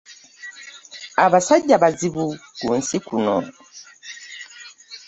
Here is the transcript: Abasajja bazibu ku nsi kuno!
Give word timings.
Abasajja 1.25 1.75
bazibu 1.83 2.25
ku 2.59 2.69
nsi 2.79 2.97
kuno! 3.05 3.37